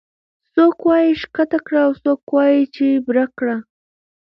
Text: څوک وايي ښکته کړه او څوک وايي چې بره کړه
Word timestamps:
څوک 0.53 0.77
وايي 0.87 1.11
ښکته 1.21 1.57
کړه 1.65 1.79
او 1.87 1.91
څوک 2.03 2.21
وايي 2.35 2.63
چې 2.75 2.85
بره 3.05 3.25
کړه 3.37 3.55